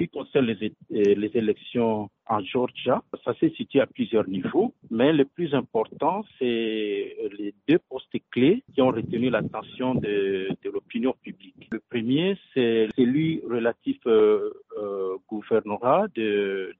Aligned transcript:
qui 0.00 0.08
concerne 0.08 0.46
les, 0.46 0.72
les 0.90 1.30
élections 1.34 2.08
en 2.26 2.40
Georgia, 2.40 3.02
ça 3.22 3.34
s'est 3.38 3.52
situé 3.56 3.80
à 3.80 3.86
plusieurs 3.86 4.26
niveaux, 4.26 4.72
mais 4.90 5.12
le 5.12 5.26
plus 5.26 5.52
important, 5.54 6.24
c'est 6.38 7.16
les 7.38 7.52
deux 7.68 7.78
postes 7.90 8.16
clés 8.30 8.62
qui 8.72 8.80
ont 8.80 8.92
retenu 8.92 9.28
l'attention 9.28 9.94
de, 9.94 10.48
l'opinion 10.72 11.14
publique. 11.22 11.68
Le 11.70 11.80
premier, 11.90 12.38
c'est 12.54 12.88
celui 12.96 13.42
relatif 13.46 13.98
euh, 14.06 14.50
euh, 14.78 15.16
gouvernorat 15.28 16.06
de, 16.14 16.72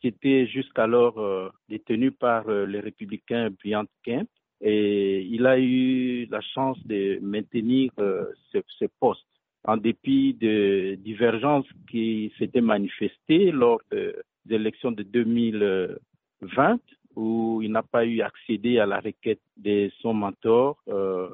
qui 0.00 0.08
était 0.08 0.46
jusqu'alors 0.46 1.18
euh, 1.18 1.48
détenu 1.70 2.12
par 2.12 2.48
euh, 2.48 2.66
les 2.66 2.80
républicains 2.80 3.48
Bryant 3.50 3.86
Kemp. 4.04 4.28
Et 4.60 5.22
il 5.22 5.46
a 5.46 5.58
eu 5.58 6.26
la 6.26 6.40
chance 6.40 6.78
de 6.84 7.20
maintenir 7.22 7.90
euh, 8.00 8.26
ce 8.52 8.86
poste 9.00 9.24
en 9.68 9.76
dépit 9.76 10.32
de 10.32 10.94
divergences 10.94 11.66
qui 11.90 12.32
s'étaient 12.38 12.62
manifestées 12.62 13.50
lors 13.50 13.82
des 13.90 14.14
élections 14.48 14.92
de 14.92 15.02
2020, 15.02 16.80
où 17.16 17.60
il 17.62 17.70
n'a 17.70 17.82
pas 17.82 18.06
eu 18.06 18.22
accédé 18.22 18.78
à 18.78 18.86
la 18.86 18.98
requête 19.00 19.42
de 19.58 19.90
son 20.00 20.14
mentor, 20.14 20.78
euh, 20.88 21.28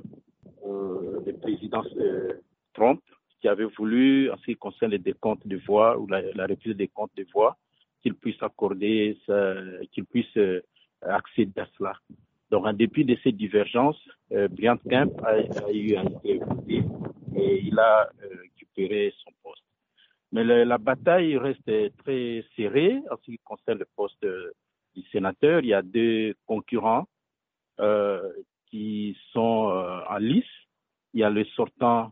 euh, 0.66 1.20
le 1.24 1.32
président 1.34 1.84
euh, 1.96 2.32
Trump, 2.72 3.00
qui 3.40 3.46
avait 3.46 3.70
voulu, 3.78 4.28
en 4.32 4.36
ce 4.38 4.46
qui 4.46 4.56
concerne 4.56 4.90
les 4.90 4.98
décomptes 4.98 5.46
de 5.46 5.58
voix 5.68 5.96
ou 5.96 6.08
la, 6.08 6.20
la 6.32 6.46
reprise 6.46 6.74
des 6.74 6.88
comptes 6.88 7.16
de 7.16 7.24
voix, 7.32 7.56
qu'il 8.02 8.14
puisse 8.14 8.42
accorder, 8.42 9.16
qu'il 9.92 10.06
puisse 10.06 10.36
accéder 11.02 11.60
à 11.60 11.68
cela. 11.78 11.94
Donc, 12.50 12.66
en 12.66 12.72
dépit 12.72 13.04
de 13.04 13.16
ces 13.22 13.32
divergences, 13.32 14.02
Brian 14.50 14.76
Kemp 14.90 15.12
a, 15.24 15.72
eu 15.72 15.96
un 15.96 16.04
et 17.36 17.60
il 17.64 17.78
a 17.78 18.08
son 18.76 19.30
poste. 19.42 19.62
Mais 20.32 20.42
la 20.44 20.78
bataille 20.78 21.36
reste 21.36 21.70
très 21.98 22.44
serrée 22.56 23.00
en 23.10 23.16
ce 23.18 23.22
qui 23.30 23.38
concerne 23.38 23.78
le 23.78 23.86
poste 23.94 24.24
du 24.94 25.02
sénateur. 25.12 25.60
Il 25.60 25.66
y 25.68 25.74
a 25.74 25.82
deux 25.82 26.34
concurrents 26.46 27.06
euh, 27.80 28.32
qui 28.66 29.16
sont 29.32 29.68
euh, 29.70 30.00
en 30.08 30.18
lice. 30.18 30.44
Il 31.12 31.20
y 31.20 31.24
a 31.24 31.30
le 31.30 31.44
sortant 31.56 32.10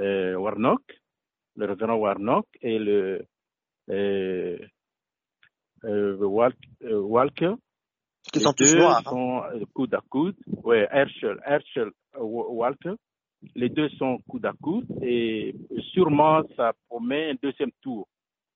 euh, 0.00 0.34
Warnock, 0.36 0.82
le 1.56 1.66
révérend 1.66 1.94
Warnock 1.96 2.46
et 2.62 2.78
le 2.78 3.26
Walker. 5.82 7.54
Qui 8.32 8.40
sont 8.40 8.52
tous 8.52 8.64
deux 8.72 8.78
noirs. 8.78 8.98
hein. 8.98 9.02
sont 9.10 9.66
coude 9.74 9.94
à 9.94 10.00
coude. 10.08 10.36
Ouais, 10.62 10.86
Herschel, 10.90 11.40
Herschel 11.44 11.90
Walker. 12.16 12.94
Les 13.54 13.68
deux 13.68 13.88
sont 13.90 14.18
coude 14.28 14.46
à 14.46 14.52
coude 14.52 14.86
et 15.02 15.54
sûrement 15.92 16.42
ça 16.56 16.72
promet 16.88 17.30
un 17.30 17.36
deuxième 17.40 17.70
tour 17.80 18.08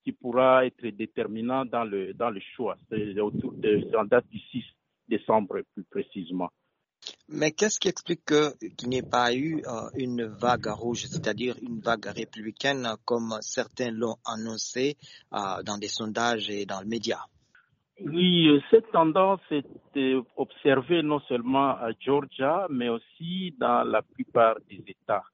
qui 0.05 0.13
pourra 0.13 0.67
être 0.67 0.85
déterminant 0.89 1.65
dans 1.65 1.85
le 1.85 2.13
dans 2.15 2.31
le 2.31 2.41
choix. 2.57 2.77
De 2.91 3.97
en 3.97 4.05
date 4.05 4.27
du 4.29 4.39
6 4.51 4.65
décembre 5.09 5.61
plus 5.75 5.85
précisément. 5.85 6.51
Mais 7.29 7.51
qu'est-ce 7.53 7.81
qui 7.81 7.89
explique 7.89 8.25
que- 8.25 8.55
qu'il 8.77 8.89
n'y 8.89 8.99
ait 8.99 9.03
pas 9.03 9.35
eu 9.35 9.63
euh, 9.67 9.89
une 9.97 10.25
vague 10.25 10.67
rouge, 10.67 11.05
c'est-à-dire 11.07 11.57
une 11.61 11.81
vague 11.81 12.07
républicaine 12.07 12.89
comme 13.05 13.37
certains 13.41 13.91
l'ont 13.91 14.17
annoncé 14.25 14.97
euh, 15.33 15.63
dans 15.65 15.79
des 15.79 15.89
sondages 15.89 16.49
et 16.51 16.65
dans 16.67 16.81
le 16.81 16.87
média? 16.87 17.19
Oui, 18.01 18.49
euh, 18.49 18.61
cette 18.71 18.91
tendance 18.91 19.41
est 19.51 19.67
euh, 19.97 20.23
observée 20.37 21.03
non 21.03 21.21
seulement 21.21 21.71
à 21.71 21.91
Georgia, 22.01 22.67
mais 22.71 22.89
aussi 22.89 23.55
dans 23.59 23.85
la 23.85 24.03
plupart 24.03 24.57
des 24.69 24.83
États. 24.87 25.25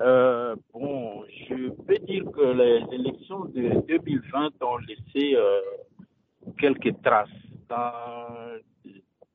Euh, 0.00 0.56
bon, 0.72 1.24
je 1.28 1.70
peux 1.70 1.98
dire 1.98 2.24
que 2.32 2.40
les 2.40 2.94
élections 2.94 3.44
de 3.44 3.80
2020 3.86 4.62
ont 4.62 4.78
laissé 4.78 5.36
euh, 5.36 5.60
quelques 6.58 7.00
traces 7.02 7.28
dans, 7.68 8.58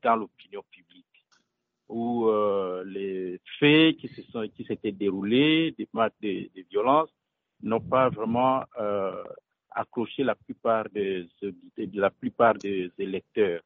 dans 0.03 0.16
l'opinion 0.17 0.64
publique, 0.70 1.05
où 1.88 2.27
euh, 2.27 2.83
les 2.86 3.39
faits 3.60 3.95
qui 3.98 4.10
se 4.10 4.21
sont 4.23 4.45
qui 4.54 4.66
s'étaient 4.66 4.92
déroulés, 4.92 5.73
des 5.77 5.87
actes 5.98 6.21
de, 6.21 6.49
de 6.55 6.66
violence, 6.70 7.10
n'ont 7.61 7.80
pas 7.80 8.10
vraiment 8.10 8.64
accroché 9.71 10.23
la 10.23 10.35
plupart 10.35 10.89
des 10.89 11.27
de 11.41 11.99
la 11.99 12.09
plupart 12.09 12.55
des 12.55 12.91
électeurs. 12.97 13.61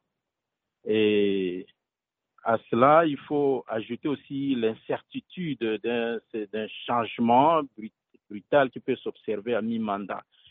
Et 0.86 1.66
à 2.44 2.58
cela, 2.70 3.06
il 3.06 3.18
faut 3.18 3.64
ajouter 3.68 4.08
aussi 4.08 4.56
l'incertitude 4.56 5.64
d'un 5.84 6.68
changement 6.86 7.64
brut- 7.78 7.94
brutal 8.30 8.70
qui 8.70 8.80
peut 8.80 8.98
s'observer 8.98 9.56
à 9.56 9.62
mi-mandat. 9.62 10.24